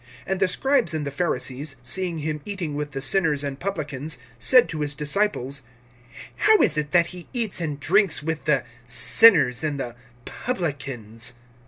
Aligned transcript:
(16)And 0.27 0.39
the 0.39 0.47
scribes 0.47 0.93
and 0.95 1.05
the 1.05 1.11
Pharisees, 1.11 1.75
seeing 1.83 2.17
him 2.17 2.41
eating 2.43 2.73
with 2.73 2.89
the 2.89 3.01
sinners 3.03 3.43
and 3.43 3.59
publicans, 3.59 4.17
said 4.39 4.67
to 4.69 4.79
his 4.81 4.95
disciples: 4.95 5.61
How 6.37 6.57
is 6.57 6.75
it 6.75 6.89
that 6.89 7.05
he 7.13 7.27
eats 7.33 7.61
and 7.61 7.79
drinks 7.79 8.23
with 8.23 8.45
the 8.45 8.63
sinners 8.87 9.63
and 9.63 9.79
the 9.79 9.95
publicans? 10.25 11.35